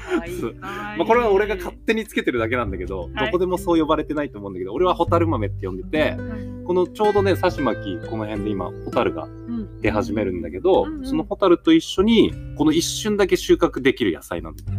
[1.00, 6.18] あ、これは俺が勝手につけてるだけなんだけど、はいどこでもそう呼ばれてないと思うんだけど、俺はホタル豆って呼んでて、はい。
[6.64, 9.80] このちょうどね、刺し巻き、この辺で今、ホタルがうん。
[9.80, 11.06] 出始めるんだけど、うんうん。
[11.06, 14.70] そのホタルと一緒にこの一瞬だけ収穫できる野菜なんだす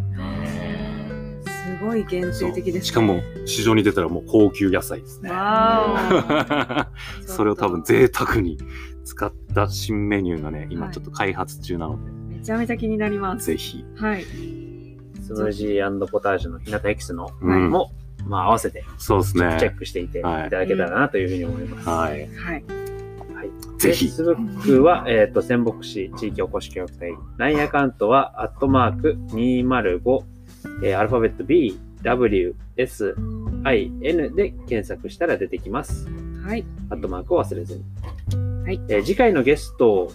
[1.80, 2.82] ごい限定的です、ね。
[2.82, 5.30] しかも市場に出たらもう高級野菜ですね。
[7.26, 8.58] それを多分贅沢に
[9.04, 13.46] 使った新メニューがね、今ちょっと開発中なので、めちゃめちゃ気になります。
[13.46, 13.84] ぜひ。
[13.96, 14.24] はい。
[14.24, 17.92] スムージーポタージュの日向エキスのうんも、
[18.26, 19.74] まあ合わせてそうですチェッね。
[19.78, 21.88] クしていていはいただけたらなというふうに思います。
[21.88, 22.10] はい。
[22.10, 22.64] はい。
[23.34, 23.50] はい。
[23.78, 27.14] ぜひ Facebook は、えっ、と、仙北市地域おこし協力隊。
[27.38, 30.20] LINE アカウントは、アットマーク205、
[30.82, 33.14] えーアルファベット B、W、S、
[33.64, 36.08] I、N で検索したら出てきます。
[36.44, 36.64] はい。
[36.90, 37.84] アットマークを忘れずに。
[38.64, 38.80] はい。
[38.88, 40.12] えー次回のゲスト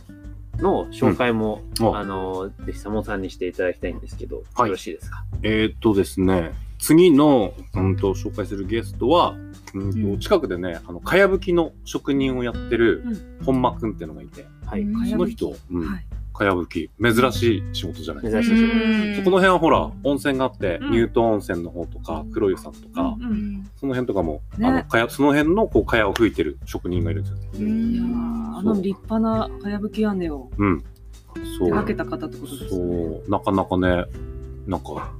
[0.57, 1.85] の紹介も、うん。
[1.87, 1.97] お。
[1.97, 4.69] あの、ぜひ、サモさんにしていただきたいんですけど、はい。
[4.69, 5.25] よろしいですか？
[5.43, 9.35] えーっとですね、次の、うん、と紹介するゲストは、
[9.73, 10.19] うんとうん。
[10.19, 13.45] 近くでね、あの、かやぶきの職人をやってるうん。
[13.45, 14.81] 本間くんっていうのがいて、はい。
[14.81, 15.05] うん。
[15.05, 15.87] その人、うん。
[15.87, 16.05] はい。
[16.35, 18.23] かやぶき、珍しい仕事じゃない。
[18.23, 19.15] ですようん。
[19.15, 20.91] そこの辺はほら、温泉があって、うん。
[20.93, 23.31] 乳頭温泉の方とか、黒湯さんとか、うん。
[23.31, 24.67] うんその辺とかも、ね。
[24.67, 27.65] あの、かや、その辺の、こう、かやを吹いてる職人がいるんですよ。
[27.65, 27.91] ね。
[27.91, 30.83] いやーあの立派なかやぶき屋根をうん。
[31.57, 31.67] そう。
[31.67, 33.21] 手掛けた方ってことですそね。
[33.27, 34.05] う、なかなかね、
[34.67, 35.11] なんか、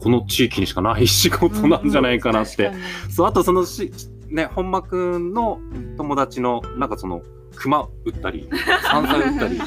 [0.00, 2.72] この地域にしかない仕事なんじゃないかなって。
[3.10, 3.90] そう、あとそのし、
[4.28, 5.58] ね、本間くんの
[5.96, 7.22] 友達の、なんかその、
[7.56, 8.48] 熊撃ったり、
[8.90, 9.58] 山菜撃ったり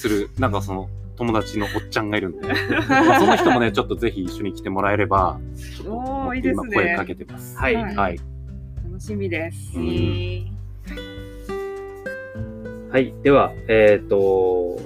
[0.00, 2.48] する、なんかその、友達のおっちゃんがいるんで、
[2.88, 7.58] まあその人もね、ちょっとぜひ一緒に来てもらえれば、ちょっとおーもっといいですね今声かけてます。
[7.58, 7.74] はい。
[7.74, 8.20] はいはい。
[8.84, 9.78] 楽しみです。
[9.78, 10.60] うん
[12.90, 13.14] はい。
[13.22, 14.80] では、えっ、と、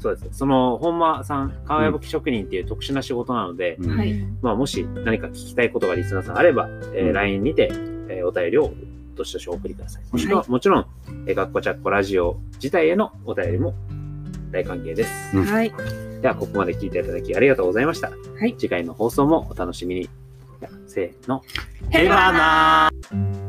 [0.00, 0.28] そうですね。
[0.32, 4.26] その、本間さん、川やぶき職人っていう特殊な仕事なので、うんはい。
[4.42, 7.70] まあ、もし何か聞きたいことがリスナーさんあれば、えーうん LINE にて、
[8.08, 8.72] えーお便りを
[9.14, 10.02] どしどしお送りください。
[10.12, 10.86] もしくは、もちろん、
[11.26, 13.74] えー、学校チャッコラジオ自体へのお便りも
[14.50, 15.36] 大歓迎です。
[15.36, 15.72] うんはい。
[16.22, 18.10] では、ここまで聞いていただきありがとうございました。
[18.10, 20.10] はい次回の放送もお楽しみに。
[20.86, 21.42] せーの。
[21.90, 23.45] へばなー